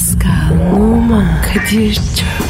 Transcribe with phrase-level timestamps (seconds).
[0.00, 2.49] Pascal, Oman, Kadir çok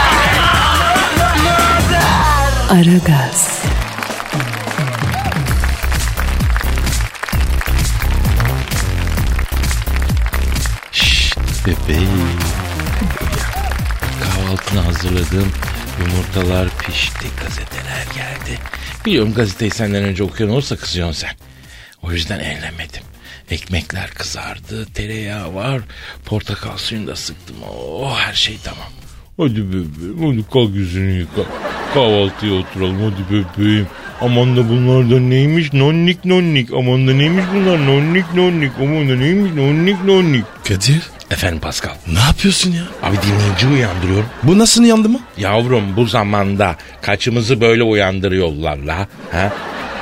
[2.71, 3.63] Aragaz,
[10.91, 12.39] Şşt bebeğim.
[14.23, 15.51] Kahvaltını hazırladım.
[15.99, 17.27] Yumurtalar pişti.
[17.43, 18.59] Gazeteler geldi.
[19.05, 21.35] Biliyorum gazeteyi senden önce okuyan olsa kızıyorsun sen.
[22.01, 23.03] O yüzden ellemedim.
[23.49, 24.85] Ekmekler kızardı.
[24.85, 25.81] Tereyağı var.
[26.25, 27.55] Portakal suyunu da sıktım.
[27.69, 28.87] Oh her şey tamam.
[29.41, 31.41] Hadi bebeğim hadi kalk yüzünü yıka.
[31.93, 33.87] Kahvaltıya oturalım hadi bebeğim.
[34.21, 36.69] Aman da bunlar da neymiş nonnik nonnik.
[36.73, 38.71] Aman da neymiş bunlar nonnik nonnik.
[38.81, 40.45] Aman da neymiş nonnik nonnik.
[40.67, 41.01] Kadir
[41.31, 41.91] Efendim Pascal.
[42.13, 42.83] ne yapıyorsun ya?
[43.03, 44.25] Abi dinleyici uyandırıyorum.
[44.43, 45.19] Bu nasıl yandı mı?
[45.37, 49.07] Yavrum bu zamanda kaçımızı böyle uyandırıyorlar la.
[49.31, 49.53] Ha?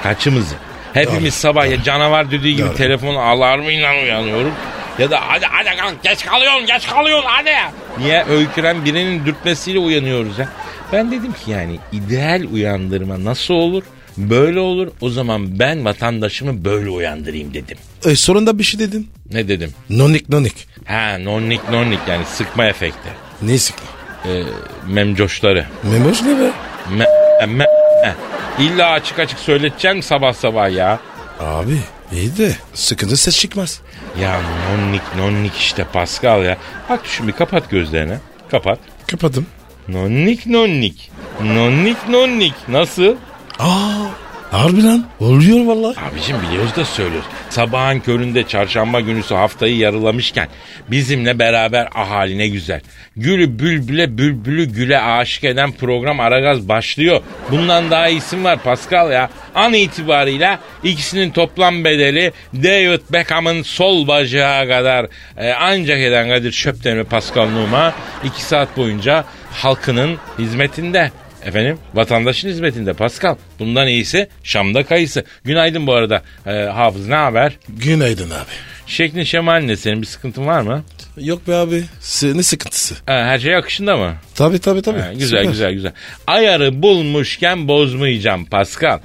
[0.04, 0.56] Kaçımızı.
[0.94, 2.76] Hepimiz Doğru, sabah ya canavar düdüğü gibi Doğru.
[2.76, 4.52] telefon alarmıyla uyanıyoruz.
[5.00, 7.52] Ya da hadi hadi kalk geç kalıyorsun geç kalıyorsun hadi.
[8.00, 10.50] Niye öyküren birinin dürtmesiyle uyanıyoruz ya.
[10.94, 13.84] Ben dedim ki yani ideal uyandırma nasıl olur?
[14.18, 14.88] Böyle olur.
[15.02, 17.78] O zaman ben vatandaşımı böyle uyandırayım dedim.
[18.06, 19.10] E, sonunda bir şey dedin.
[19.32, 19.74] Ne dedim?
[19.90, 20.68] Nonik nonik.
[20.86, 23.10] Ha nonnik nonnik yani sıkma efekti.
[23.42, 23.88] Ne sıkma?
[24.26, 24.44] Ee,
[24.88, 25.66] memcoşları.
[25.84, 26.52] Memoş ne be?
[26.90, 27.06] Me,
[27.48, 27.66] me,
[28.04, 28.16] me.
[28.60, 31.00] İlla açık açık söyleteceksin sabah sabah ya.
[31.40, 31.80] Abi
[32.12, 33.82] iyi de sıkıntı ses çıkmaz.
[34.20, 36.58] Ya nonnik nonnik işte Pascal ya.
[36.90, 38.18] Bak şu bir kapat gözlerini.
[38.52, 38.80] Kapat.
[39.08, 39.46] Kapadım.
[39.88, 41.12] Nonnik nonnik.
[41.44, 42.54] Nonnik nonnik.
[42.68, 43.16] Nasıl?
[43.60, 44.08] Aa
[44.52, 45.06] harbi lan.
[45.20, 46.00] Oluyor vallahi.
[46.00, 47.28] Abicim biliyoruz da söylüyoruz.
[47.50, 50.48] Sabahın köründe çarşamba günüsü haftayı yarılamışken
[50.92, 52.82] bizimle beraber ahali ne güzel.
[53.16, 57.22] Gülü bülbüle bülbülü güle aşık eden program Aragaz başlıyor.
[57.52, 59.30] Bundan daha isim var Pascal ya.
[59.56, 66.98] An itibariyle ikisinin toplam bedeli David Beckham'ın sol bacağı kadar e, ancak eden Kadir Şöpten
[66.98, 67.94] ve Pascal Numa
[68.24, 71.12] iki saat boyunca halkının hizmetinde.
[71.46, 73.36] Efendim vatandaşın hizmetinde Pascal.
[73.60, 75.24] Bundan iyisi Şam'da kayısı.
[75.44, 76.22] Günaydın bu arada.
[76.48, 77.54] Ee, Hafız ne haber?
[77.70, 78.50] Günaydın abi.
[78.88, 80.84] Şeklin şemalin ne senin bir sıkıntın var mı?
[81.18, 81.84] Yok be abi.
[82.24, 82.96] Ne sıkıntısı?
[83.06, 84.14] Ha, her şey akışında mı?
[84.36, 85.00] Tabii tabii tabii.
[85.00, 85.52] Ha, güzel Süper.
[85.52, 85.92] güzel güzel.
[86.28, 89.00] Ayarı bulmuşken bozmayacağım Pascal.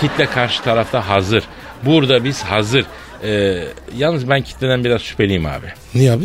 [0.00, 1.44] Kitle karşı tarafta hazır.
[1.82, 2.84] Burada biz hazır.
[3.24, 3.64] Ee,
[3.96, 5.66] yalnız ben kitleden biraz şüpheliyim abi.
[5.94, 6.24] Niye abi?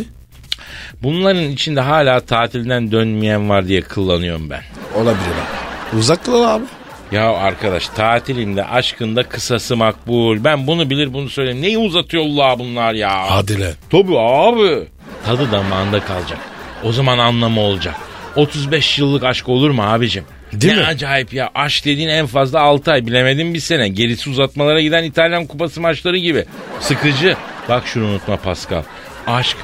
[1.02, 4.60] Bunların içinde hala tatilden dönmeyen var diye kıllanıyorum ben.
[4.94, 5.14] Olabilir
[5.92, 5.98] abi.
[5.98, 6.64] Uzak kal abi.
[7.12, 10.44] Ya arkadaş tatilinde aşkında kısası makbul.
[10.44, 11.62] Ben bunu bilir bunu söyleyeyim.
[11.62, 13.30] Neyi uzatıyorlar bunlar ya?
[13.30, 13.72] Hadi lan.
[13.90, 14.88] Tabii abi.
[15.26, 16.38] Tadı damağında kalacak.
[16.84, 17.94] O zaman anlamı olacak.
[18.36, 20.24] 35 yıllık aşk olur mu abicim?
[20.52, 20.86] Değil ne mi?
[20.86, 21.50] acayip ya.
[21.54, 23.88] Aşk dediğin en fazla 6 ay bilemedim bir sene.
[23.88, 26.44] Gerisi uzatmalara giden İtalyan kupası maçları gibi.
[26.80, 27.36] Sıkıcı.
[27.68, 28.82] Bak şunu unutma Pascal.
[29.26, 29.56] Aşk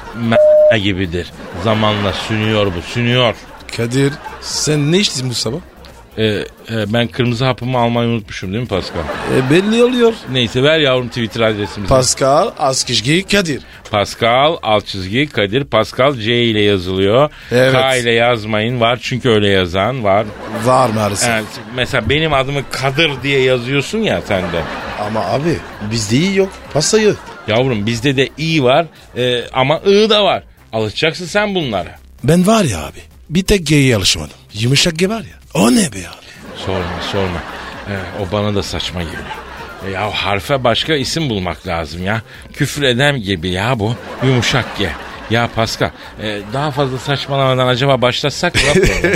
[0.75, 1.31] gibidir.
[1.63, 3.35] Zamanla sünüyor bu sünüyor.
[3.77, 5.57] Kadir sen ne içtin bu sabah?
[6.17, 6.45] Ee, e,
[6.93, 8.99] ben kırmızı hapımı almayı unutmuşum değil mi Pascal?
[9.37, 10.13] E, belli oluyor.
[10.31, 11.89] Neyse ver yavrum Twitter adresimizi.
[11.93, 13.61] Pascal Askışgi Kadir.
[13.91, 17.29] Pascal alt çizgi Kadir Pascal C ile yazılıyor.
[17.51, 17.73] Evet.
[17.73, 20.25] K ile yazmayın var çünkü öyle yazan var.
[20.65, 21.29] Var maalesef.
[21.29, 21.45] Yani
[21.75, 24.61] mesela benim adımı Kadir diye yazıyorsun ya sende.
[25.07, 25.57] Ama abi
[25.91, 26.49] bizde iyi yok.
[26.73, 27.15] Pasayı.
[27.47, 28.85] Yavrum bizde de i var
[29.17, 30.43] e, ama ı da var.
[30.73, 31.95] Alışacaksın sen bunlara.
[32.23, 32.99] Ben var ya abi.
[33.29, 34.35] Bir tek G'ye alışmadım.
[34.53, 35.37] Yumuşak G var ya.
[35.53, 36.27] O ne be abi?
[36.65, 37.39] Sorma sorma.
[37.89, 39.23] E, o bana da saçma geliyor.
[39.87, 42.21] E, ya harfe başka isim bulmak lazım ya.
[42.53, 43.95] Küfür eden gibi ya bu.
[44.23, 44.89] Yumuşak G.
[45.29, 45.89] Ya Pascal
[46.21, 48.61] e, daha fazla saçmalamadan acaba başlatsak mı?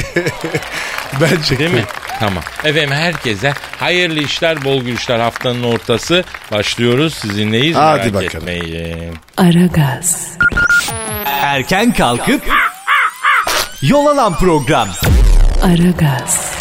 [1.21, 1.83] Bence Değil mi?
[2.19, 2.43] Tamam.
[2.63, 6.23] Efendim herkese hayırlı işler, bol gülüşler haftanın ortası.
[6.51, 7.75] Başlıyoruz sizinleyiz.
[7.77, 8.47] Hadi merak bakalım.
[8.47, 9.13] etmeyin.
[9.37, 10.37] Aragaz,
[11.51, 12.41] Erken kalkıp
[13.81, 14.87] yol alan program.
[15.63, 16.55] Aragaz,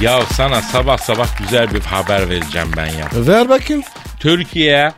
[0.00, 3.08] Ya sana sabah sabah güzel bir haber vereceğim ben ya.
[3.14, 3.82] Ver bakayım.
[4.20, 4.92] Türkiye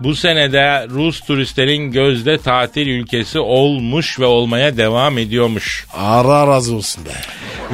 [0.00, 5.86] bu senede Rus turistlerin gözde tatil ülkesi olmuş ve olmaya devam ediyormuş.
[5.94, 7.10] Ara razı olsun be.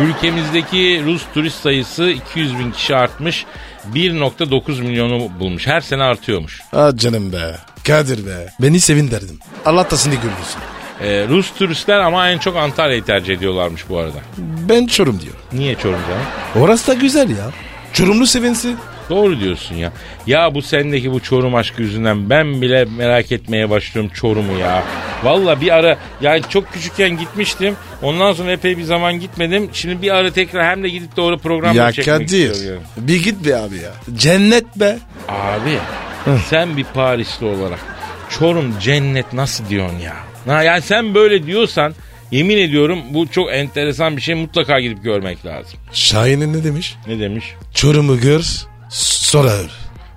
[0.02, 3.46] Ülkemizdeki Rus turist sayısı 200 bin kişi artmış.
[3.94, 5.66] 1.9 milyonu bulmuş.
[5.66, 6.60] Her sene artıyormuş.
[6.72, 7.56] Ah canım be.
[7.86, 8.46] Kadir be.
[8.62, 9.40] Beni sevindirdin.
[9.66, 10.60] Allah da seni güldürsün.
[11.02, 14.18] Ee, Rus turistler ama en çok Antalya'yı tercih ediyorlarmış bu arada.
[14.68, 15.40] Ben Çorum diyorum.
[15.52, 16.64] Niye Çorum canım?
[16.66, 17.50] Orası da güzel ya.
[17.92, 18.76] Çorumlu sevinsin.
[19.10, 19.92] Doğru diyorsun ya.
[20.26, 24.82] Ya bu sendeki bu Çorum aşkı yüzünden ben bile merak etmeye başlıyorum Çorum'u ya.
[25.22, 27.76] Valla bir ara yani çok küçükken gitmiştim.
[28.02, 29.70] Ondan sonra epey bir zaman gitmedim.
[29.72, 32.50] Şimdi bir ara tekrar hem de gidip doğru program Ya çekmek Kadir.
[32.50, 32.82] istiyorum.
[32.96, 33.92] Bir git be abi ya.
[34.16, 34.98] Cennet be.
[35.28, 35.78] Abi
[36.48, 37.78] sen bir Parisli olarak
[38.38, 40.14] Çorum cennet nasıl diyorsun ya?
[40.46, 41.94] Ha, yani sen böyle diyorsan
[42.30, 45.78] yemin ediyorum bu çok enteresan bir şey mutlaka gidip görmek lazım.
[45.92, 46.96] Şahin'in ne demiş?
[47.06, 47.54] Ne demiş?
[47.74, 48.42] Çorum'u gör
[48.88, 49.68] sonra öl.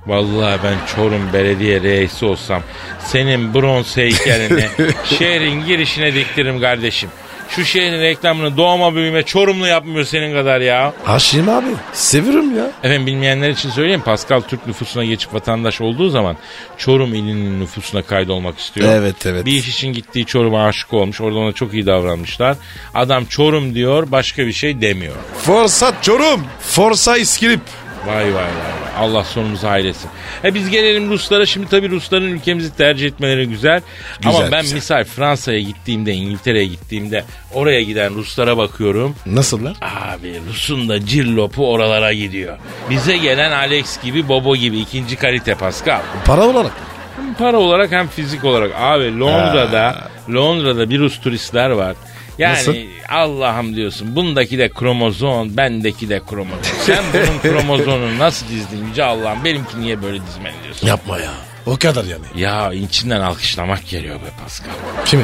[0.08, 2.62] Vallahi ben Çorum Belediye Reisi olsam
[3.00, 4.68] senin bronz heykelini
[5.20, 7.10] şehrin girişine diktiririm kardeşim.
[7.50, 10.94] Şu şehrin reklamını doğma büyüme Çorumlu yapmıyor senin kadar ya.
[11.08, 11.66] Aşığım abi.
[11.94, 12.72] Seviyorum ya.
[12.84, 14.02] Efendim bilmeyenler için söyleyeyim.
[14.06, 16.38] Pascal Türk nüfusuna geçip vatandaş olduğu zaman
[16.78, 18.90] Çorum ilinin nüfusuna kaydolmak istiyor.
[18.92, 19.46] Evet, evet.
[19.46, 21.22] Bir iş için gittiği Çorum'a aşık olmuş.
[21.22, 22.58] Orada ona çok iyi davranmışlar.
[22.94, 25.16] Adam Çorum diyor başka bir şey demiyor.
[25.38, 26.44] Forsa Çorum.
[26.60, 27.62] Forsa İskilip.
[28.08, 28.44] Vay vay vay.
[28.44, 28.84] vay.
[29.00, 30.10] Allah sonumuzu hayretsin.
[30.44, 31.46] E biz gelelim Ruslara.
[31.46, 33.82] Şimdi tabii Rusların ülkemizi tercih etmeleri güzel.
[34.22, 34.76] Güzel, Ama ben güzel.
[34.76, 37.24] misal Fransa'ya gittiğimde, İngiltere'ye gittiğimde
[37.54, 39.16] oraya giden Ruslara bakıyorum.
[39.26, 39.76] Nasıllar?
[39.82, 42.58] Abi Rus'un da cirlopu oralara gidiyor.
[42.90, 46.02] Bize gelen Alex gibi, Bobo gibi ikinci kalite Pascal.
[46.26, 46.72] Para olarak.
[47.18, 48.72] Hem para olarak hem fizik olarak.
[48.80, 51.96] Abi Londra'da, Londra'da bir Rus turistler var.
[52.38, 52.76] Yani Nasıl?
[53.10, 56.60] Allah'ım diyorsun bundaki de kromozom bendeki de kromozom.
[56.86, 60.88] Sen bunun kromozomunu nasıl dizdin yüce Allah'ım benimki niye böyle dizmeli diyorsun.
[60.88, 61.32] Yapma ya.
[61.66, 62.26] O kadar yani.
[62.36, 64.72] Ya içinden alkışlamak geliyor be Pascal.
[65.06, 65.24] Kimi?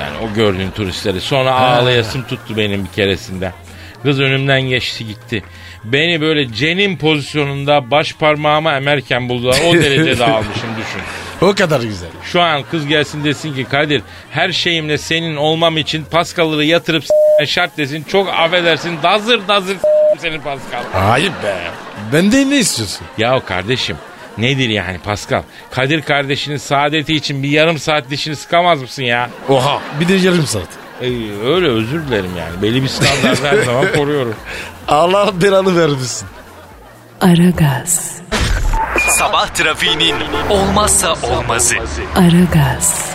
[0.00, 1.20] Yani o gördüğün turistleri.
[1.20, 3.52] Sonra ağlayasım tuttu benim bir keresinde.
[4.02, 5.42] Kız önümden geçti gitti.
[5.84, 9.56] Beni böyle cenin pozisyonunda baş parmağıma emerken buldular.
[9.68, 11.00] O derece dağılmışım düşün.
[11.42, 12.08] O kadar güzel.
[12.24, 17.46] Şu an kız gelsin desin ki Kadir her şeyimle senin olmam için Pascal'ları yatırıp s-
[17.46, 18.02] şart desin.
[18.08, 20.82] Çok affedersin dazır dazır s- seni Pascal.
[21.12, 21.56] Ayıp be.
[22.12, 23.06] Benden ne istiyorsun?
[23.18, 23.96] Ya kardeşim
[24.38, 25.42] nedir yani Pascal?
[25.70, 29.30] Kadir kardeşinin saadeti için bir yarım saat dişini sıkamaz mısın ya?
[29.48, 29.80] Oha.
[30.00, 30.68] Bir de yarım saat.
[31.02, 31.06] Ee,
[31.46, 32.62] öyle özür dilerim yani.
[32.62, 34.34] Belli bir standart her zaman koruyorum.
[34.88, 36.28] Allah belanı vermesin.
[37.20, 38.19] Aragaz,
[39.10, 40.14] Sabah trafiğinin
[40.50, 41.74] olmazsa olmazı.
[42.16, 43.10] Aragaz,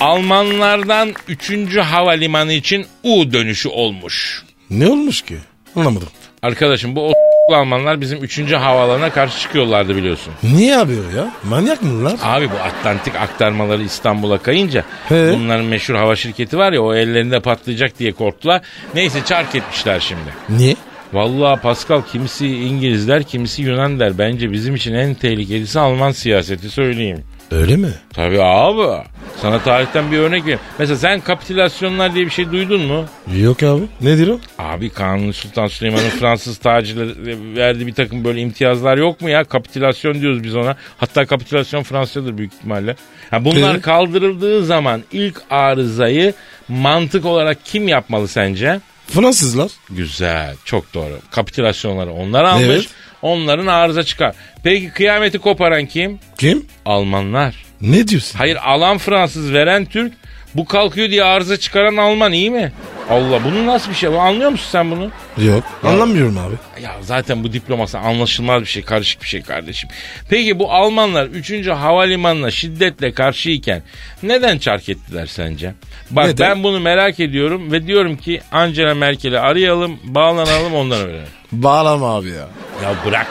[0.00, 1.76] Almanlardan 3.
[1.76, 4.42] havalimanı için U dönüşü olmuş.
[4.70, 5.36] Ne olmuş ki?
[5.76, 6.08] Anlamadım.
[6.42, 7.12] Arkadaşım bu o
[7.54, 8.52] Almanlar bizim 3.
[8.52, 10.32] havalarına karşı çıkıyorlardı biliyorsun.
[10.42, 11.34] Niye o ya?
[11.44, 12.16] Manyak mı bunlar?
[12.22, 15.32] Abi bu Atlantik aktarmaları İstanbul'a kayınca He.
[15.34, 18.60] bunların meşhur hava şirketi var ya o ellerinde patlayacak diye korktular.
[18.94, 20.34] Neyse çark etmişler şimdi.
[20.48, 20.76] Niye?
[21.12, 24.18] Vallahi Pascal kimisi İngiliz der kimisi Yunan der.
[24.18, 27.24] Bence bizim için en tehlikelisi Alman siyaseti söyleyeyim.
[27.50, 27.88] Öyle mi?
[28.14, 29.02] Tabii abi.
[29.36, 30.60] Sana tarihten bir örnek vereyim.
[30.78, 33.04] Mesela sen kapitülasyonlar diye bir şey duydun mu?
[33.40, 33.82] Yok abi.
[34.00, 34.38] Nedir o?
[34.58, 39.44] Abi Kanuni Sultan Süleyman'ın Fransız tacirleri verdiği bir takım böyle imtiyazlar yok mu ya?
[39.44, 40.76] Kapitülasyon diyoruz biz ona.
[40.98, 42.96] Hatta kapitülasyon Fransızcadır büyük ihtimalle.
[43.30, 43.82] Ha bunlar Evet.
[43.82, 46.34] kaldırıldığı zaman ilk arızayı
[46.68, 48.80] mantık olarak kim yapmalı sence?
[49.10, 49.70] Fransızlar.
[49.90, 51.18] Güzel, çok doğru.
[51.30, 52.66] Kapitülasyonları onlar almış.
[52.66, 52.88] Evet.
[53.22, 54.34] Onların arıza çıkar.
[54.62, 56.18] Peki kıyameti koparan kim?
[56.38, 56.66] Kim?
[56.84, 57.64] Almanlar.
[57.80, 58.38] Ne diyorsun?
[58.38, 60.12] Hayır alan Fransız veren Türk.
[60.54, 62.72] Bu kalkıyor diye arıza çıkaran Alman iyi mi?
[63.10, 64.08] Allah bunun nasıl bir şey?
[64.20, 65.10] Anlıyor musun sen bunu?
[65.46, 65.64] Yok.
[65.84, 66.82] Anlamıyorum abi.
[66.82, 69.90] Ya zaten bu diplomasi anlaşılmaz bir şey, karışık bir şey kardeşim.
[70.30, 71.66] Peki bu Almanlar 3.
[71.68, 73.82] havalimanına şiddetle karşıyken
[74.22, 75.74] neden çark ettiler sence?
[76.10, 76.50] Bak Neden?
[76.50, 81.28] ben bunu merak ediyorum ve diyorum ki Angela Merkel'i arayalım, bağlanalım ondan öğrenelim.
[81.52, 82.48] Bağlama abi ya.
[82.82, 83.26] Ya bırak.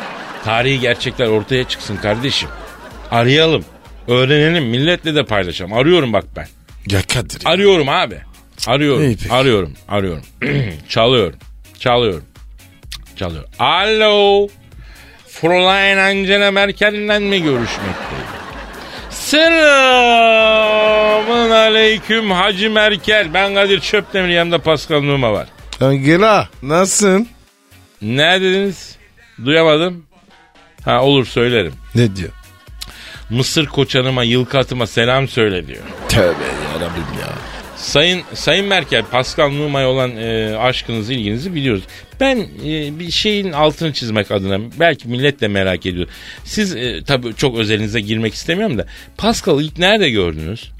[0.45, 2.49] Tarihi gerçekler ortaya çıksın kardeşim.
[3.11, 3.65] Arayalım.
[4.07, 4.63] Öğrenelim.
[4.65, 5.73] Milletle de paylaşalım.
[5.73, 6.47] Arıyorum bak ben.
[6.91, 7.45] Ya Kadir.
[7.45, 7.51] ya.
[7.51, 8.17] Arıyorum abi.
[8.67, 9.03] Arıyorum.
[9.03, 9.33] İyi peki.
[9.33, 9.73] Arıyorum.
[9.89, 10.23] Arıyorum.
[10.89, 11.39] Çalıyorum.
[11.79, 12.23] Çalıyorum.
[13.15, 13.49] Çalıyorum.
[13.59, 14.47] Alo.
[15.27, 18.25] Fräulein Angela Merkel'le mi görüşmekteyim?
[20.39, 23.33] Selamun aleyküm Hacı Merkel.
[23.33, 25.47] Ben Kadir Çöptemir yanımda Pascal Numa var.
[25.81, 27.27] Angela nasılsın?
[28.01, 28.95] Ne dediniz?
[29.45, 30.05] Duyamadım.
[30.85, 31.73] Ha olur söylerim.
[31.95, 32.29] Ne diyor?
[33.29, 35.83] Mısır koçanıma, yılkı atıma selam söyle diyor.
[36.09, 36.43] Tövbe
[36.73, 37.29] yarabbim ya.
[37.77, 41.83] Sayın Sayın Merkel, Pascal Numa'ya olan e, aşkınızı, ilginizi biliyoruz.
[42.19, 46.07] Ben e, bir şeyin altını çizmek adına belki millet de merak ediyor.
[46.43, 48.85] Siz e, tabii çok özelinize girmek istemiyorum da
[49.17, 50.71] Pascal'ı ilk nerede gördünüz?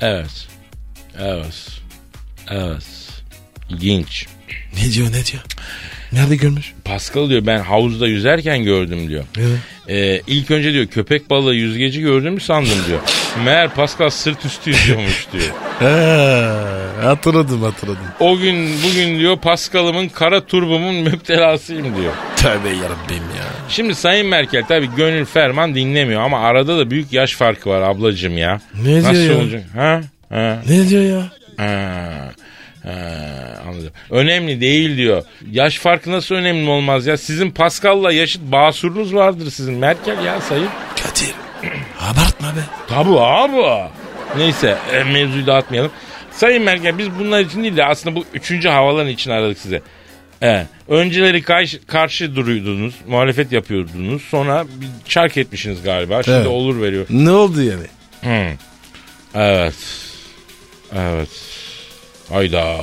[0.00, 0.48] Evet.
[1.18, 1.68] Evet.
[2.50, 2.86] Evet.
[3.70, 4.26] İlginç.
[4.76, 5.42] Ne diyor ne diyor?
[6.12, 6.72] Nerede görmüş?
[6.84, 9.24] Pascal diyor ben havuzda yüzerken gördüm diyor.
[9.38, 9.58] Evet.
[9.88, 12.98] Ee, ilk önce diyor köpek balığı yüzgeci gördüğümü sandım diyor.
[13.44, 15.44] Meğer Pascal sırt üstü yüzüyormuş diyor.
[15.78, 18.02] He, hatırladım hatırladım.
[18.20, 22.12] O gün bugün diyor Pascal'ımın kara turbumun müptelasıyım diyor.
[22.36, 23.44] Tövbe yarabbim ya.
[23.68, 28.38] Şimdi Sayın Merkel tabii gönül ferman dinlemiyor ama arada da büyük yaş farkı var ablacığım
[28.38, 28.60] ya.
[28.82, 29.36] Ne diyor Nasıl ya?
[29.38, 29.62] olacak?
[29.74, 30.00] Ha?
[30.28, 30.62] Ha?
[30.68, 31.22] Ne diyor ya?
[31.56, 32.10] Ha,
[32.82, 32.90] ha,
[33.68, 33.90] anladım.
[34.10, 35.22] Önemli değil diyor.
[35.50, 37.16] Yaş farkı nasıl önemli olmaz ya?
[37.16, 39.74] Sizin Pascal'la yaşıt basurunuz vardır sizin.
[39.74, 40.68] Merkel ya sayın.
[41.02, 41.34] Kadir.
[42.00, 42.60] Abartma be.
[42.88, 43.88] Tabu abi.
[44.36, 45.90] Neyse e, mevzuyu dağıtmayalım.
[46.32, 49.82] Sayın Merkel biz bunlar için değil de aslında bu üçüncü havaların için aradık size.
[50.42, 50.66] Evet.
[50.88, 54.22] Önceleri karşı, karşı duruyordunuz, muhalefet yapıyordunuz.
[54.22, 56.22] Sonra bir çark etmişsiniz galiba.
[56.22, 56.46] Şimdi Evet.
[56.46, 57.06] olur veriyor.
[57.10, 57.86] Ne oldu yani?
[58.20, 58.56] Hmm.
[59.34, 59.74] Evet.
[60.96, 61.28] Evet.
[62.30, 62.76] Hayda.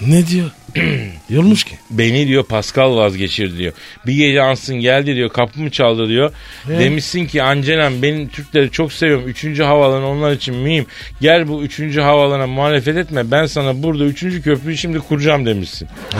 [0.00, 0.50] Ne diyor?
[1.30, 1.78] Yormuş ki.
[1.90, 3.72] Beni diyor Pascal vazgeçirdi diyor.
[4.06, 6.32] Bir gece ansın geldi diyor kapımı çaldı diyor.
[6.68, 9.28] Demişsin ki Angelem benim Türkleri çok seviyorum.
[9.28, 10.86] Üçüncü havalan onlar için mühim.
[11.20, 13.30] Gel bu üçüncü havalana muhalefet etme.
[13.30, 15.88] Ben sana burada üçüncü köprüyü şimdi kuracağım demişsin.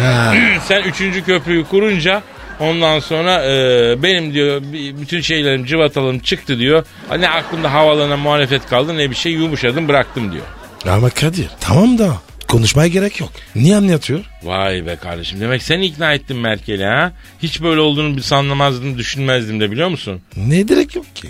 [0.69, 2.23] Sen üçüncü köprüyü kurunca
[2.61, 3.53] ondan sonra e,
[4.03, 4.63] benim diyor
[5.01, 6.87] bütün şeylerim cıvatalarım çıktı diyor.
[7.19, 10.45] Ne aklımda havalana muhalefet kaldı ne bir şey yumuşadım bıraktım diyor.
[10.89, 12.17] Ama Kadir tamam da
[12.49, 13.31] konuşmaya gerek yok.
[13.55, 14.25] Niye anlatıyor?
[14.43, 17.13] Vay be kardeşim demek sen ikna ettin Merkel'i ha?
[17.43, 20.23] Hiç böyle olduğunu bir sanmazdım düşünmezdim de biliyor musun?
[20.37, 21.29] Ne gerek yok ki?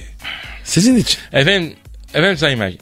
[0.65, 1.19] Sizin için.
[1.33, 1.73] Efendim,
[2.15, 2.79] efendim Sayın Merkel.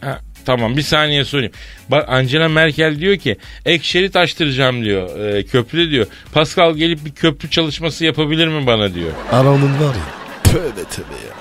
[0.00, 1.52] Ha, tamam bir saniye sorayım.
[1.88, 6.06] Bak Angela Merkel diyor ki ek şerit açtıracağım diyor e, köprüde diyor.
[6.32, 9.10] Pascal gelip bir köprü çalışması yapabilir mi bana diyor.
[9.32, 10.02] Aranın var ya.
[10.44, 11.36] Tövbe tövbe ya.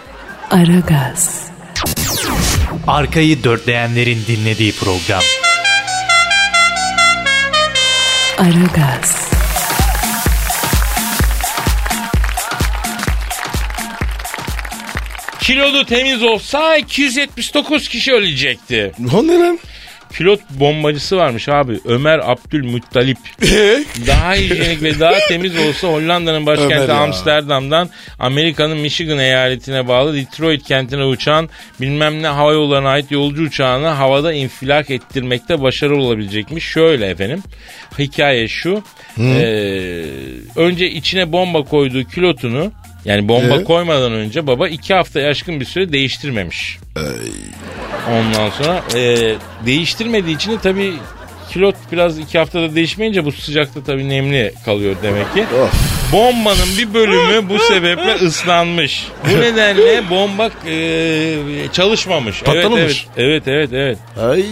[0.52, 1.48] Aragaz,
[2.88, 5.22] Arkayı dörtleyenlerin dinlediği program.
[8.38, 9.30] Aragaz,
[15.40, 18.92] Kilodu temiz olsa 279 kişi ölecekti.
[19.14, 19.60] O ne lan?
[20.18, 23.18] Pilot bombacısı varmış abi Ömer Abdülmuttalip.
[24.08, 26.92] daha hijyenik ve daha temiz olsa Hollanda'nın başkenti.
[26.92, 31.50] Amsterdam'dan Amerika'nın Michigan eyaletine bağlı Detroit kentine uçan
[31.82, 36.66] bilmem ne hava yollarına ait yolcu uçağını havada infilak ettirmekte başarılı olabilecekmiş.
[36.66, 37.44] Şöyle efendim
[38.00, 38.84] hikaye şu.
[39.20, 40.06] Ee,
[40.56, 42.72] önce içine bomba koyduğu kilotunu
[43.06, 43.64] yani bomba Ee?
[43.64, 46.78] koymadan önce baba iki hafta aşkın bir süre değiştirmemiş.
[48.12, 49.36] Ondan sonra e,
[49.66, 50.94] değiştirmediği için de tabii
[51.52, 55.46] kilot biraz iki haftada değişmeyince bu sıcakta tabii nemli kalıyor demek ki.
[55.62, 55.96] Of.
[56.14, 59.08] Bombanın bir bölümü bu sebeple ıslanmış.
[59.32, 61.38] Bu nedenle bomba e,
[61.74, 62.42] çalışmamış.
[62.44, 63.08] Patlamamış.
[63.18, 64.30] Evet, evet, evet, evet.
[64.30, 64.46] Ay.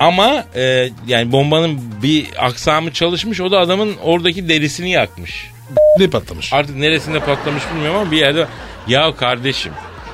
[0.00, 3.40] Ama e, yani bombanın bir aksamı çalışmış.
[3.40, 5.46] O da adamın oradaki derisini yakmış.
[5.98, 6.52] Ne patlamış?
[6.52, 8.46] Artık neresinde patlamış bilmiyorum ama bir yerde
[8.88, 9.72] ya kardeşim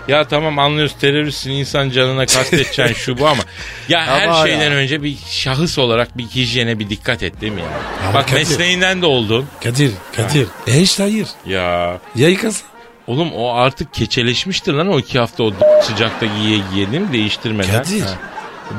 [0.09, 3.43] ya tamam anlıyoruz teröristsin insan canına kastedeceksin şu bu ama
[3.89, 4.77] ya her Ama şeyden ya.
[4.77, 7.67] önce bir şahıs olarak bir hijyene bir dikkat et değil mi ya?
[8.05, 8.39] Ama Bak Kadir.
[8.39, 9.47] mesleğinden de oldun.
[9.65, 10.47] Kadir, Kadir.
[10.67, 11.29] E işte hayır.
[11.47, 12.67] Ya Ya yıkasın.
[13.07, 17.73] oğlum o artık keçeleşmiştir lan o iki hafta o sıcakta giye giye değil mi değiştirmeden.
[17.83, 18.01] Kadir.
[18.03, 18.09] Ha.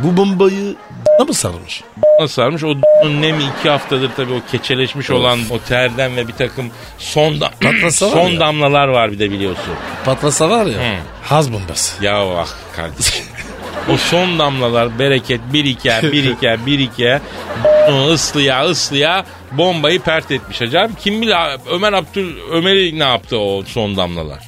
[0.04, 0.75] Bu bombayı
[1.20, 1.84] da mı sarmış?
[2.20, 2.63] Nasıl sarmış?
[2.63, 2.75] O
[3.22, 8.10] nemi iki haftadır tabii o keçeleşmiş olan o terden ve bir takım son, da- Patlasa
[8.10, 8.39] son ya.
[8.39, 9.74] damlalar var bir de biliyorsun.
[10.06, 10.74] Patlasa var ya.
[10.80, 10.98] Hı.
[11.24, 12.04] Haz bombası.
[12.06, 13.25] Ya ah kardeşim.
[13.94, 17.22] o son damlalar bereket biriker biriker biriker
[18.12, 20.88] ıslıya ıslıya bombayı pert etmiş acaba.
[21.04, 21.36] Kim bilir
[21.72, 24.44] Ömer Abdül Ömer'i ne yaptı o son damlalar?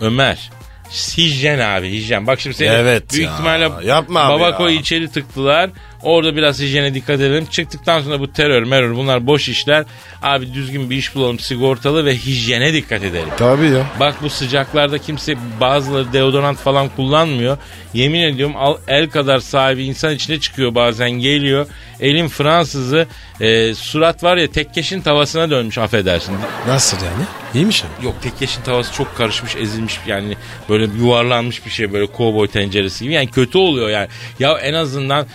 [0.00, 0.50] Ömer.
[0.90, 2.26] Hijyen abi hijyen.
[2.26, 3.32] Bak şimdi seni Evet büyük ya.
[3.32, 4.80] ihtimalle Yapma abi Babako'yu ya.
[4.80, 5.70] içeri tıktılar.
[6.02, 7.46] Orada biraz hijyene dikkat edelim.
[7.50, 9.84] Çıktıktan sonra bu terör merör bunlar boş işler.
[10.22, 13.28] Abi düzgün bir iş bulalım sigortalı ve hijyene dikkat edelim.
[13.36, 13.86] Tabii ya.
[14.00, 17.58] Bak bu sıcaklarda kimse bazıları deodorant falan kullanmıyor.
[17.94, 21.66] Yemin ediyorum al, el kadar sahibi insan içine çıkıyor bazen geliyor.
[22.00, 23.06] Elin Fransızı
[23.40, 26.34] e, surat var ya tekkeşin tavasına dönmüş affedersin.
[26.66, 27.24] Nasıl yani?
[27.54, 28.06] İyiymiş abi.
[28.06, 30.36] Yok tekkeşin tavası çok karışmış ezilmiş yani
[30.68, 33.14] böyle yuvarlanmış bir şey böyle kovboy tenceresi gibi.
[33.14, 34.08] Yani kötü oluyor yani.
[34.38, 35.26] Ya en azından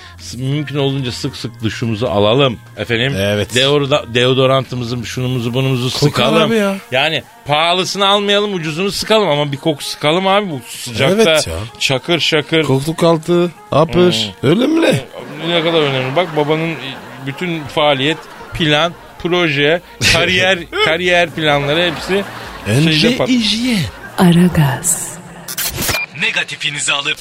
[0.53, 3.13] mümkün olduğunca sık sık duşumuzu alalım efendim.
[3.17, 3.55] Evet.
[3.55, 6.41] Deoda- deodorantımızı şunumuzu bunumuzu sıkalım.
[6.43, 6.75] abi ya.
[6.91, 11.15] Yani pahalısını almayalım ucuzunu sıkalım ama bir koku sıkalım abi bu sıcakta.
[11.31, 11.53] Evet ya.
[11.79, 12.63] Çakır şakır.
[12.63, 14.29] Koltuk altı, apış.
[14.43, 15.01] Öyle mi ne?
[15.47, 16.15] ne kadar önemli.
[16.15, 16.73] Bak babanın
[17.25, 18.17] bütün faaliyet,
[18.53, 18.93] plan,
[19.23, 19.81] proje,
[20.13, 22.23] kariyer kariyer planları hepsi
[22.67, 23.79] Önce hijyen.
[24.17, 25.13] Aragaz,
[26.21, 27.17] Negatifinizi alıp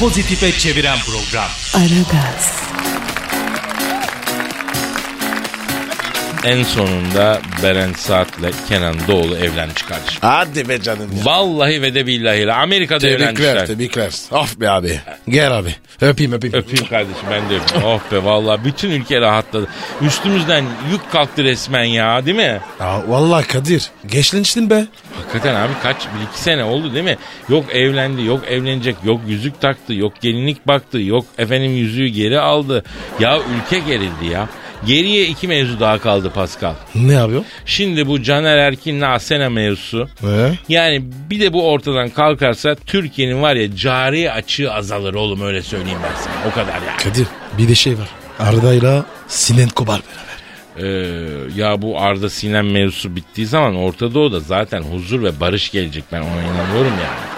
[0.00, 1.50] pozitife çeviren program.
[1.74, 2.52] Aragaz,
[6.44, 10.18] En sonunda Beren Saat'le Kenan Doğulu evlenmiş kardeşim.
[10.20, 11.24] Hadi be canım ya.
[11.24, 12.52] Vallahi ve de billahi.
[12.52, 13.66] Amerika'da Tebrikler evlenmişler.
[13.66, 14.12] tebrikler.
[14.30, 15.00] Of be abi.
[15.28, 15.74] Gel abi.
[16.00, 16.56] Öpeyim öpeyim.
[16.56, 17.84] Öpeyim kardeşim ben de öpeyim.
[17.86, 19.66] oh be vallahi bütün ülke rahatladı.
[20.02, 22.60] Üstümüzden yük kalktı resmen ya değil mi?
[22.80, 23.90] Aa, vallahi Kadir.
[24.06, 24.86] Gençleştin be.
[25.16, 27.16] Hakikaten abi kaç bir iki sene oldu değil mi?
[27.48, 32.84] Yok evlendi yok evlenecek yok yüzük taktı yok gelinlik baktı yok efendim yüzüğü geri aldı.
[33.20, 34.48] Ya ülke gerildi ya.
[34.86, 36.74] Geriye iki mevzu daha kaldı Pascal.
[36.94, 37.44] Ne yapıyor?
[37.66, 40.08] Şimdi bu Caner Erkin'le Asena mevzusu.
[40.24, 40.52] Ee?
[40.68, 45.98] Yani bir de bu ortadan kalkarsa Türkiye'nin var ya cari açığı azalır oğlum öyle söyleyeyim
[46.04, 46.50] ben sana.
[46.50, 46.96] O kadar yani.
[47.02, 47.26] Kadir
[47.58, 48.08] bir de şey var.
[48.38, 50.30] Arda'yla Sinan Kobal beraber.
[50.76, 50.86] Ee,
[51.56, 56.20] ya bu Arda Sinem mevzusu bittiği zaman Orta Doğu'da zaten huzur ve barış gelecek ben
[56.20, 57.29] ona inanıyorum yani.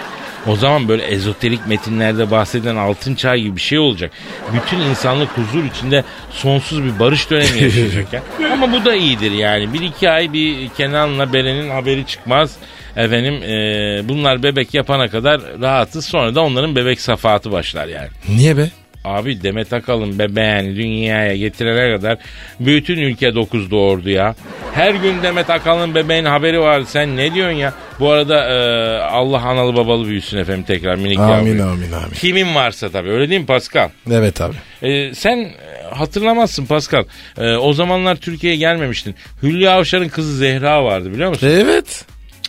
[0.46, 4.10] O zaman böyle ezoterik metinlerde bahseden altın çağ gibi bir şey olacak.
[4.52, 8.22] Bütün insanlık huzur içinde sonsuz bir barış dönemi yaşayacak ya.
[8.52, 9.72] Ama bu da iyidir yani.
[9.72, 12.56] Bir iki ay bir Kenan'la Beren'in haberi çıkmaz.
[12.96, 16.04] Efendim ee, bunlar bebek yapana kadar rahatız.
[16.04, 18.08] Sonra da onların bebek safahatı başlar yani.
[18.28, 18.70] Niye be?
[19.04, 22.18] Abi Demet Akalın bebeğini dünyaya getirene kadar
[22.60, 24.34] bütün ülke dokuz doğurdu ya.
[24.74, 26.84] Her gün Demet Akalın bebeğin haberi vardı.
[26.88, 27.74] Sen ne diyorsun ya?
[28.00, 31.70] Bu arada e, Allah analı babalı büyüsün efendim tekrar minik Amin yavru.
[31.72, 32.10] amin amin.
[32.14, 33.88] Kimin varsa tabii öyle değil mi Pascal?
[34.10, 34.54] Evet abi.
[34.82, 35.50] E, sen
[35.90, 37.04] hatırlamazsın Pascal.
[37.38, 39.14] E, o zamanlar Türkiye'ye gelmemiştin.
[39.42, 41.48] Hülya Avşar'ın kızı Zehra vardı biliyor musun?
[41.52, 42.04] Evet.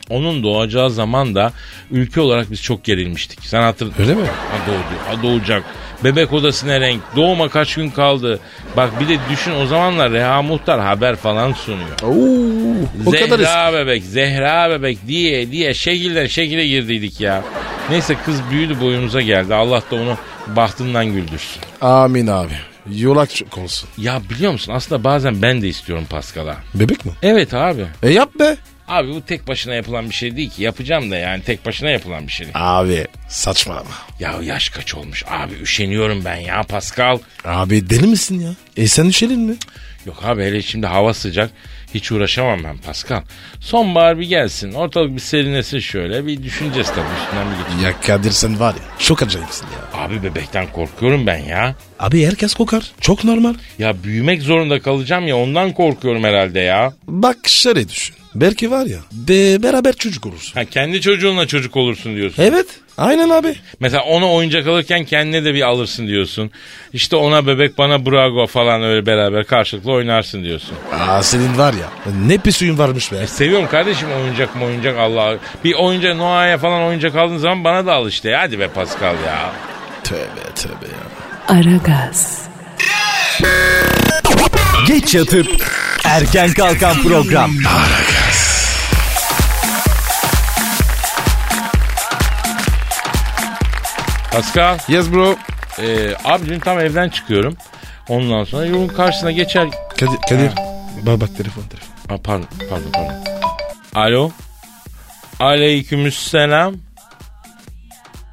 [0.10, 1.52] Onun doğacağı zaman da
[1.92, 3.40] ülke olarak biz çok gerilmiştik.
[3.46, 3.92] Sen hatır...
[4.00, 4.22] Öyle mi?
[4.22, 5.64] Ha doğdu, ha doğacak.
[6.04, 7.02] Bebek odasına renk.
[7.16, 8.40] Doğuma kaç gün kaldı.
[8.78, 12.00] Bak bir de düşün o zamanlar Reha Muhtar haber falan sunuyor.
[12.04, 13.38] Oo, o kadar.
[13.38, 17.44] Zehra bebek, Zehra bebek diye diye şekilden şekile girdiydik ya.
[17.90, 19.56] Neyse kız büyüdü boyumuza geldi.
[19.56, 20.18] Allah da onu
[20.48, 21.62] bahtından güldürsün.
[21.82, 22.54] Amin abi.
[22.96, 23.90] Yolak olsun.
[23.98, 26.56] Ya biliyor musun aslında bazen ben de istiyorum Pascal'a.
[26.74, 27.12] Bebek mi?
[27.22, 27.86] Evet abi.
[28.04, 28.56] E yap be.
[28.88, 30.64] Abi bu tek başına yapılan bir şey değil ki.
[30.64, 32.56] Yapacağım da yani tek başına yapılan bir şey değil.
[32.60, 33.90] Abi saçmalama.
[34.20, 37.18] Ya yaş kaç olmuş abi üşeniyorum ben ya Pascal.
[37.46, 38.56] Abi deli misin ya?
[38.78, 39.56] E sen üşelin mi?
[40.06, 41.52] Yok abi hele şimdi hava sıcak.
[41.94, 43.22] Hiç uğraşamam ben Pascal.
[43.60, 44.74] Sonbahar bir gelsin.
[44.74, 46.26] Ortalık bir serinlesin şöyle.
[46.26, 47.84] Bir düşüneceğiz tabii üstünden bir geçeceğiz.
[47.84, 50.00] Ya Kadir sen var ya çok acayipsin ya.
[50.02, 51.76] Abi bebekten korkuyorum ben ya.
[52.00, 52.92] Abi herkes kokar.
[53.02, 53.54] Çok normal.
[53.80, 56.94] Ya büyümek zorunda kalacağım ya ondan korkuyorum herhalde ya.
[57.08, 58.16] Bak şöyle düşün.
[58.36, 60.54] Belki var ya be, beraber çocuk olursun.
[60.60, 62.44] Ha, kendi çocuğunla çocuk olursun diyorsun.
[62.44, 62.66] Evet
[62.98, 63.56] aynen abi.
[63.80, 66.52] Mesela ona oyuncak alırken kendine de bir alırsın diyorsun.
[66.94, 70.76] İşte ona bebek bana brago falan öyle beraber karşılıklı oynarsın diyorsun.
[70.92, 73.28] Aa senin var ya ne pis huyun varmış be.
[73.28, 75.38] Seviyorum kardeşim oyuncak mı oyuncak Allah.
[75.64, 78.36] Bir oyuncak Noah'ya falan oyuncak aldığın zaman bana da al işte.
[78.36, 79.52] Hadi be Pascal ya.
[80.04, 81.14] Tövbe tövbe ya.
[81.58, 82.42] Aragaz,
[84.88, 85.48] Geç yatıp
[86.14, 87.52] erken kalkan program.
[94.32, 94.78] Pascal.
[94.88, 95.36] Yes bro.
[95.80, 97.58] E, abi dün tam evden çıkıyorum.
[98.10, 99.68] Ondan sonra yolun karşısına geçer.
[100.00, 100.52] Kadir, Kadir.
[101.02, 102.16] Bak bak telefon telefon.
[102.16, 103.16] Aa, pardon pardon pardon.
[103.96, 104.32] Alo.
[105.40, 106.76] Aleykümselam.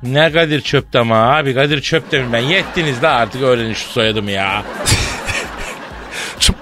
[0.02, 1.12] Ne Kadir Çöptem?
[1.12, 2.38] Abi Kadir Çöptem'im ben.
[2.38, 4.62] Yettiniz de artık öğrenin şu soyadımı ya.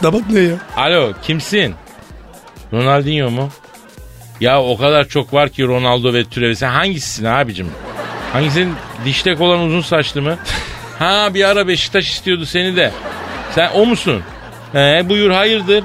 [0.02, 0.54] Bak ne ya?
[0.76, 1.74] Alo kimsin?
[2.72, 3.48] Ronaldinho mu?
[4.40, 6.56] Ya o kadar çok var ki Ronaldo ve türevi.
[6.56, 7.68] Sen hangisisin abicim?
[8.32, 10.38] Hangisinin diştek olan uzun saçlı mı?
[10.98, 12.90] Ha bir ara Beşiktaş istiyordu seni de.
[13.54, 14.22] Sen o musun?
[14.72, 15.84] He buyur hayırdır?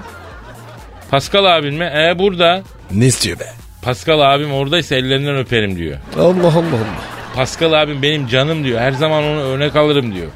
[1.12, 1.84] Pascal abin mi?
[1.86, 2.62] E burada.
[2.92, 3.46] Ne istiyor be?
[3.82, 5.98] Pascal abim oradaysa ellerinden öperim diyor.
[6.20, 7.04] Allah Allah Allah.
[7.36, 8.80] Pascal abim benim canım diyor.
[8.80, 10.28] Her zaman onu örnek alırım diyor.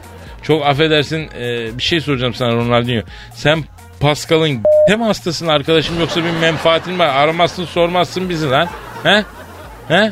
[0.47, 3.01] Çok affedersin e, bir şey soracağım sana Ronaldinho.
[3.33, 3.63] Sen
[3.99, 7.07] Pascal'ın hem hastasın arkadaşım yoksa bir menfaatin var.
[7.07, 8.69] Aramazsın sormazsın bizi lan.
[9.03, 9.23] He?
[9.87, 10.11] He?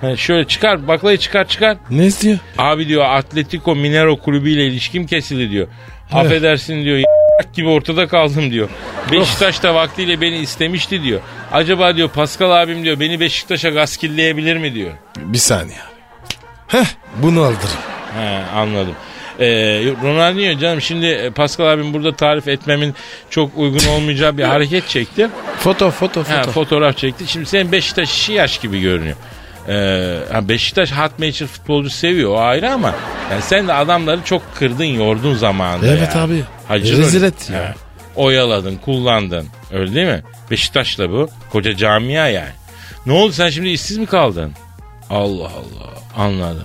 [0.00, 1.76] He, şöyle çıkar baklayı çıkar çıkar.
[1.90, 2.38] Ne istiyor?
[2.58, 5.68] Abi diyor Atletico Minero kulübüyle ilişkim kesildi diyor.
[6.12, 7.02] Affedersin diyor
[7.52, 8.68] gibi ortada kaldım diyor.
[9.12, 11.20] Beşiktaş da vaktiyle beni istemişti diyor.
[11.52, 14.90] Acaba diyor Pascal abim diyor beni Beşiktaş'a gaskilleyebilir mi diyor.
[15.16, 15.78] Bir saniye.
[16.68, 16.86] Heh
[17.22, 17.70] bunu aldır.
[18.18, 18.94] He anladım.
[19.40, 19.44] Ee,
[20.02, 22.94] Ronaldinho canım şimdi e, Pascal abim burada tarif etmemin
[23.30, 25.28] çok uygun olmayacağı bir hareket çekti.
[25.58, 26.50] Foto foto Ha, foto.
[26.50, 27.26] fotoğraf çekti.
[27.26, 29.16] Şimdi senin Beşiktaş işi yaş gibi görünüyor.
[29.68, 32.94] Ee, ha, Beşiktaş Hatmaker futbolcu seviyor o ayrı ama
[33.30, 36.22] yani sen de adamları çok kırdın yordun zamanında Evet ya.
[36.22, 36.42] abi.
[36.68, 37.58] Hacı Rezil et ya.
[37.58, 37.74] Ha,
[38.16, 40.22] Oyaladın kullandın öyle değil mi?
[40.50, 42.50] Beşiktaş da bu koca camia yani.
[43.06, 44.52] Ne oldu sen şimdi işsiz mi kaldın?
[45.10, 46.64] Allah Allah anladım.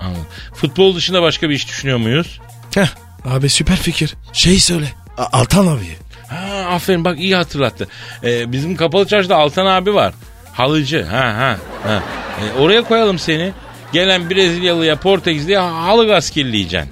[0.00, 0.26] Anladım.
[0.54, 2.40] Futbol dışında başka bir iş düşünüyor muyuz?
[2.74, 2.86] Heh
[3.24, 4.14] abi süper fikir.
[4.32, 4.86] Şey söyle.
[5.18, 5.96] A- Altan abi.
[6.28, 7.88] Ha aferin bak iyi hatırlattı.
[8.24, 10.12] Ee, bizim kapalı çarşıda Altan abi var.
[10.52, 11.04] Halıcı.
[11.04, 11.56] Ha ha.
[11.84, 12.02] ha.
[12.40, 13.52] Ee, oraya koyalım seni.
[13.92, 16.90] Gelen Brezilyalıya Portekizli'ye halı gaz kirleyeceksin.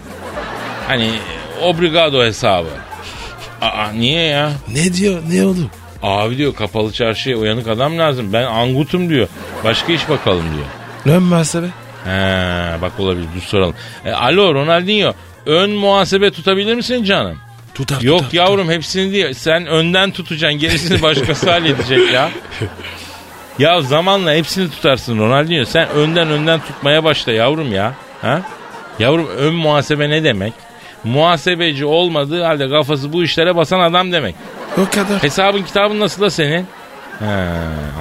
[0.88, 1.10] Hani
[1.62, 2.68] obrigado hesabı.
[3.60, 4.52] Aa niye ya?
[4.72, 5.70] Ne diyor ne oldu?
[6.02, 8.32] Abi diyor kapalı çarşıya uyanık adam lazım.
[8.32, 9.28] Ben angutum diyor.
[9.64, 11.16] Başka iş bakalım diyor.
[11.16, 11.66] Ön muhasebe.
[12.04, 13.74] He bak olabilir dur soralım.
[14.04, 15.12] E, alo Ronaldinho
[15.46, 17.38] ön muhasebe tutabilir misin canım?
[17.74, 19.32] Tutar Yok tutar, yavrum hepsini değil.
[19.34, 22.30] Sen önden tutacaksın gerisini başkası halledecek ya.
[23.58, 25.64] Ya zamanla hepsini tutarsın Ronaldinho.
[25.64, 27.94] Sen önden önden tutmaya başla yavrum ya.
[28.22, 28.42] Ha?
[28.98, 30.52] Yavrum ön muhasebe ne demek?
[31.04, 34.34] Muhasebeci olmadığı halde kafası bu işlere basan adam demek.
[34.78, 35.22] O kadar.
[35.22, 36.66] Hesabın kitabın nasıl da senin?
[37.18, 37.24] He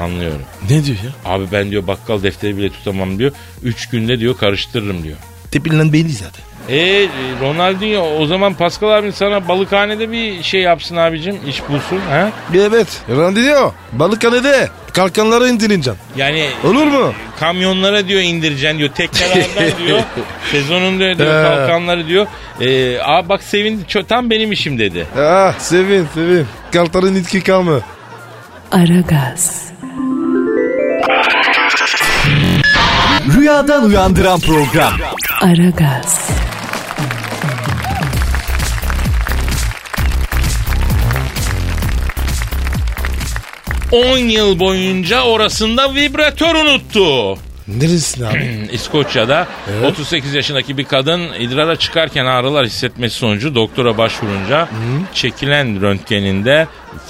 [0.03, 0.41] anlıyorum.
[0.69, 1.31] Ne diyor ya?
[1.31, 3.31] Abi ben diyor bakkal defteri bile tutamam diyor.
[3.63, 5.17] Üç günde diyor karıştırırım diyor.
[5.51, 6.43] Tipinden belli zaten.
[6.69, 7.07] E
[7.41, 12.31] Ronaldinho o zaman Pascal abin sana balıkhanede bir şey yapsın abicim iş bulsun ha?
[12.55, 12.87] Evet.
[13.09, 13.71] Randiyo.
[13.91, 14.69] Balıkhanede.
[14.93, 15.99] Kalkanları indirineceğim.
[16.17, 17.13] Yani Olur mu?
[17.39, 19.99] kamyonlara diyor indireceksin diyor teknelerden diyor
[20.51, 22.27] sezonunda diyor kalkanları diyor.
[22.61, 25.05] E, abi bak sevindi ço- tam benim işim dedi.
[25.17, 26.45] Ah sevin sevin.
[26.73, 27.79] Kaltarın itki kalma.
[28.73, 29.71] Aragaz,
[33.35, 34.93] Rüyadan uyandıran program.
[35.41, 36.29] Aragaz,
[43.91, 47.37] 10 yıl boyunca orasında vibratör unuttu.
[47.67, 48.69] Neresin abi?
[48.71, 49.91] İskoçya'da Evet.
[49.91, 54.69] 38 yaşındaki bir kadın idrara çıkarken ağrılar hissetmesi sonucu doktora başvurunca
[55.13, 56.67] çekilen röntgeninde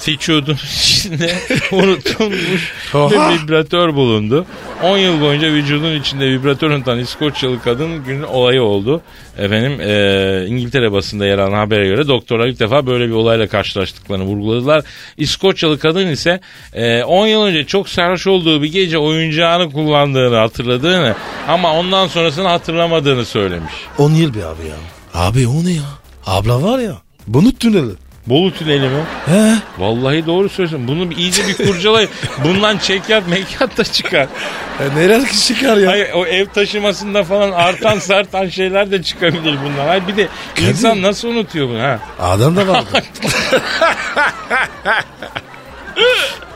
[0.08, 1.34] vücudun içinde
[1.72, 4.46] unutulmuş bir vibratör bulundu.
[4.82, 9.02] 10 yıl boyunca vücudun içinde vibratör unutan İskoçyalı kadın günün olayı oldu.
[9.38, 14.24] Efendim e, İngiltere basında yer alan habere göre doktorlar ilk defa böyle bir olayla karşılaştıklarını
[14.24, 14.84] vurguladılar.
[15.16, 16.40] İskoçyalı kadın ise
[16.72, 21.14] e, 10 yıl önce çok sarhoş olduğu bir gece oyuncağını kullandığını hatırladığını
[21.48, 23.72] ama ondan sonrasını hatırlamadığını söylemiş.
[23.98, 24.76] 10 yıl bir abi ya.
[25.14, 25.82] Abi o ne ya?
[26.26, 26.96] Abla var ya.
[27.26, 27.92] Bunu tüneli.
[28.26, 29.00] Bolu tüneli mi?
[29.26, 29.54] He?
[29.78, 30.88] Vallahi doğru söylüyorsun.
[30.88, 32.10] Bunu bir- iyice bir kurcalayın.
[32.44, 34.26] Bundan çekyat mekyat da çıkar.
[34.80, 35.90] E, neler çıkar ya?
[35.90, 39.86] Hayır o ev taşımasında falan artan sartan şeyler de çıkabilir bunlar.
[39.88, 40.28] Hayır bir de
[40.68, 41.98] insan nasıl unutuyor bunu ha?
[42.20, 42.86] Adam da vardı.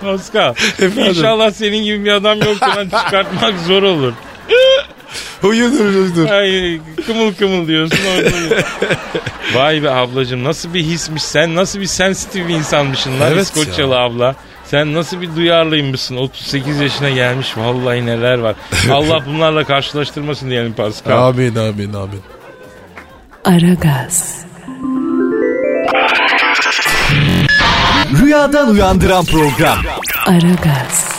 [0.01, 0.51] Pascal.
[0.79, 1.05] Efendim?
[1.09, 2.85] İnşallah senin gibi bir adam yoktur.
[3.05, 4.13] Çıkartmak zor olur.
[5.43, 6.29] uyudur uyudur.
[6.29, 8.31] Ay, kımıl kımıl diyorsun orada.
[9.55, 13.95] Vay be ablacığım nasıl bir hismiş sen nasıl bir sensitif bir insanmışsın lan Evet İskoçyalı
[13.95, 14.01] ya.
[14.01, 14.35] abla.
[14.65, 18.55] Sen nasıl bir duyarlıymışsın 38 yaşına gelmiş vallahi neler var.
[18.93, 21.29] Allah bunlarla karşılaştırmasın diyelim Pascal.
[21.29, 22.21] Amin amin amin.
[23.45, 24.45] Aragaz,
[28.23, 29.79] Rüyadan uyandıran program.
[30.27, 31.18] Aragaz,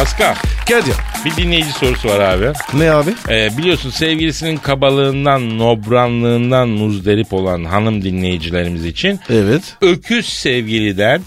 [0.00, 0.34] Pascal
[0.70, 0.94] ya.
[1.24, 2.52] bir dinleyici sorusu var abi.
[2.74, 3.10] Ne abi?
[3.28, 9.62] Ee, biliyorsun sevgilisinin kabalığından, nobranlığından muzdarip olan hanım dinleyicilerimiz için Evet.
[9.80, 11.22] öküz sevgiliden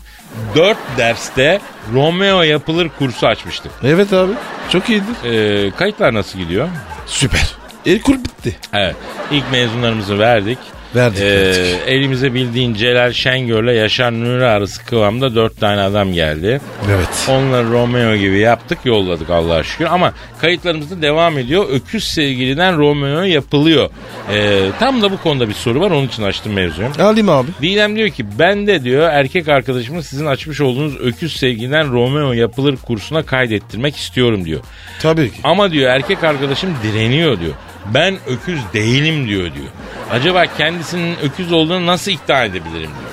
[0.56, 1.60] 4 derste
[1.94, 3.72] Romeo yapılır kursu açmıştık.
[3.84, 4.32] Evet abi.
[4.70, 5.26] Çok iyidir.
[5.26, 6.70] Ee, kayıtlar nasıl gidiyor?
[7.06, 7.54] Süper.
[7.86, 8.56] Erkul bitti.
[8.74, 8.96] Evet.
[9.32, 10.58] İlk mezunlarımızı verdik.
[10.95, 11.79] Verdik, Ee, verdik.
[11.88, 16.62] elimize bildiğin Celal Şengör'le Yaşar Nuri arası kıvamda dört tane adam geldi.
[16.95, 17.27] Evet.
[17.29, 19.86] Onları Romeo gibi yaptık yolladık Allah'a şükür.
[19.86, 21.65] Ama kayıtlarımız da devam ediyor.
[21.71, 23.89] Öküz sevgiliden Romeo yapılıyor.
[24.34, 26.88] Ee, tam da bu konuda bir soru var onun için açtım mevzuyu.
[26.99, 27.47] Alayım abi.
[27.62, 32.75] Didem diyor ki ben de diyor erkek arkadaşımı sizin açmış olduğunuz öküz sevgiliden Romeo yapılır
[32.77, 34.60] kursuna kaydettirmek istiyorum diyor.
[35.01, 35.38] Tabii ki.
[35.43, 37.53] Ama diyor erkek arkadaşım direniyor diyor.
[37.93, 39.67] Ben öküz değilim diyor diyor.
[40.12, 43.10] Acaba kendisinin öküz olduğunu nasıl ikna edebilirim diyor.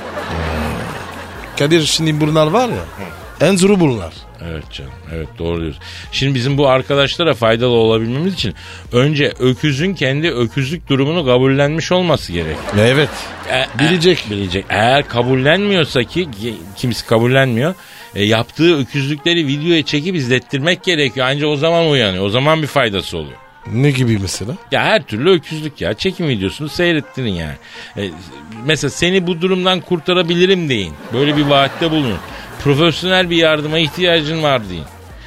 [1.59, 2.85] Kadir şimdi bunlar var ya.
[3.48, 4.12] En zoru bunlar.
[4.50, 5.83] Evet canım evet doğru diyorsun.
[6.12, 8.54] Şimdi bizim bu arkadaşlara faydalı olabilmemiz için
[8.92, 12.56] önce öküzün kendi öküzlük durumunu kabullenmiş olması gerek.
[12.78, 13.09] Evet.
[13.52, 14.24] E- Bilecek.
[14.26, 14.64] e- bilecek.
[14.68, 17.74] Eğer kabullenmiyorsa ki ki- kimisi kabullenmiyor.
[18.14, 21.26] e, yaptığı öküzlükleri videoya çekip izlettirmek gerekiyor.
[21.30, 22.24] Ancak o zaman uyanıyor.
[22.24, 23.38] O zaman bir faydası oluyor.
[23.66, 24.53] Ne gibi mesela?
[24.73, 25.94] Ya her türlü öküzlük ya.
[25.94, 27.55] Çekim videosunu seyrettirin yani.
[27.96, 28.11] E,
[28.64, 30.94] mesela seni bu durumdan kurtarabilirim deyin.
[31.12, 32.18] Böyle bir vaatte bulunun.
[32.62, 34.85] Profesyonel bir yardıma ihtiyacın var deyin.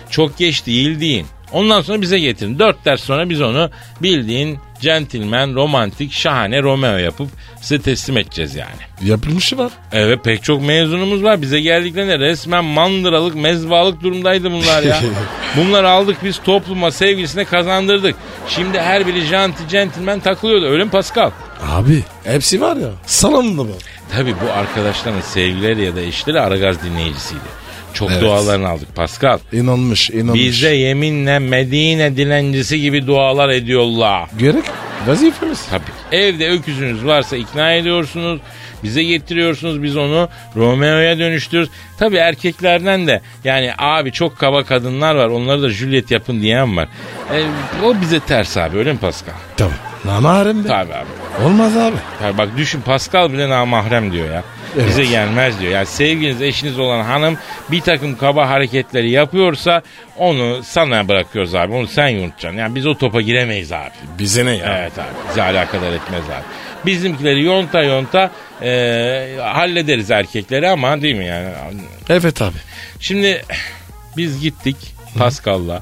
[0.10, 1.28] Çok geç değil deyin.
[1.52, 2.60] Ondan sonra bize getirin.
[2.60, 3.69] Dört ders sonra biz onu
[4.02, 7.30] bildiğin centilmen, romantik, şahane Romeo yapıp
[7.62, 9.10] size teslim edeceğiz yani.
[9.10, 9.72] Yapılmışı var.
[9.91, 11.41] Evet pek çok mezunumuz var.
[11.41, 15.00] Bize geldiklerinde resmen mandıralık, mezbalık durumdaydı bunlar ya.
[15.58, 18.15] Bunları aldık biz topluma sevgilisine kazandırdık.
[18.48, 21.32] Şimdi her biri janti gentleman takılıyordu öyle mi Pascal?
[21.67, 23.69] Abi hepsi var ya salamında mı?
[24.12, 27.62] Tabii bu arkadaşların sevgileri ya da eşleri Aragaz dinleyicisiydi.
[27.93, 28.21] Çok Evet.
[28.21, 29.39] dualarını aldık Pascal.
[29.51, 30.39] İnanmış inanmış.
[30.39, 34.29] Bize yeminle Medine dilencisi gibi dualar ediyorlar.
[34.39, 34.63] Gerek
[35.08, 35.65] vazifemiz.
[35.69, 36.17] Tabii.
[36.23, 38.41] Evde öküzünüz varsa ikna ediyorsunuz.
[38.84, 41.71] Bize getiriyorsunuz biz onu Romeo'ya dönüştürüyoruz.
[41.99, 46.88] Tabii erkeklerden de yani abi çok kaba kadınlar var onları da Juliet yapın diyen var.
[47.34, 47.43] E,
[47.86, 49.34] o bize ters abi öyle mi Pascal?
[49.58, 49.71] Tabii.
[50.06, 50.67] Namahrem be.
[50.67, 51.45] Tabii abi.
[51.45, 51.95] Olmaz abi.
[52.23, 54.43] Ya bak düşün Pascal bile namahrem diyor ya.
[54.75, 54.88] Evet.
[54.88, 55.71] Bize gelmez diyor.
[55.71, 57.38] Yani sevginiz eşiniz olan hanım
[57.71, 59.81] bir takım kaba hareketleri yapıyorsa
[60.17, 61.73] onu sana bırakıyoruz abi.
[61.73, 62.59] Onu sen yunutacaksın.
[62.59, 63.91] Yani biz o topa giremeyiz abi.
[64.19, 64.77] Bize ne ya?
[64.79, 66.43] Evet abi bizi alakadar etmez abi.
[66.86, 68.31] Bizimkileri yonta yonta
[68.62, 71.47] e, hallederiz erkekleri ama değil mi yani?
[72.09, 72.57] Evet abi.
[72.99, 73.43] Şimdi
[74.17, 74.77] biz gittik
[75.17, 75.81] Pascal'la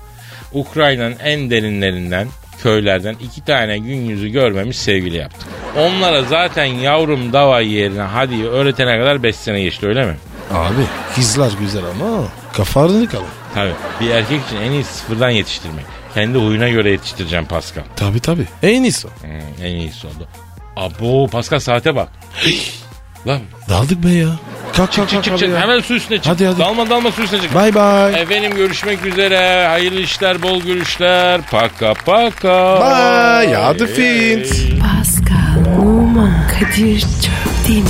[0.53, 2.27] Ukrayna'nın en derinlerinden
[2.63, 5.47] köylerden iki tane gün yüzü görmemiş sevgili yaptık.
[5.77, 10.15] Onlara zaten yavrum dava yerine hadi öğretene kadar 5 sene geçti öyle mi?
[10.53, 10.81] Abi
[11.15, 13.25] kızlar güzel ama kafalarını kalın.
[13.55, 15.85] Tabii bir erkek için en iyisi sıfırdan yetiştirmek.
[16.13, 17.83] Kendi huyuna göre yetiştireceğim Pascal.
[17.95, 18.45] Tabii tabii.
[18.63, 19.09] En iyisi o.
[19.23, 20.27] Hmm, en iyisi oldu.
[20.75, 22.09] Abo Pascal saate bak.
[23.27, 24.29] Lan Daldık be ya.
[24.75, 25.61] Kalk çık kalk çık çık ya.
[25.61, 26.27] hemen su üstüne çık.
[26.27, 26.59] Hadi, hadi.
[26.59, 27.55] Dalma dalma su üstüne çık.
[27.55, 28.21] Bye bye.
[28.21, 29.67] Efendim görüşmek üzere.
[29.67, 31.41] Hayırlı işler, bol gülüşler.
[31.51, 32.75] Paka paka.
[32.81, 33.55] Bye.
[33.55, 34.47] Hadi fint.
[34.81, 37.89] Pascal, Oman, Kadir çok değil mi?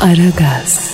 [0.00, 0.87] Aragaz.